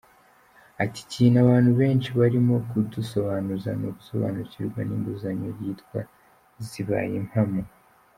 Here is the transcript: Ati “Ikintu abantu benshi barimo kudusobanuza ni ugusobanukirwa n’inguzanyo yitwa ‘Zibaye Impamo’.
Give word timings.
Ati 0.83 0.99
“Ikintu 1.05 1.37
abantu 1.43 1.71
benshi 1.79 2.09
barimo 2.19 2.53
kudusobanuza 2.69 3.69
ni 3.77 3.85
ugusobanukirwa 3.89 4.79
n’inguzanyo 4.87 5.49
yitwa 5.61 5.99
‘Zibaye 6.67 7.15
Impamo’. 7.23 7.61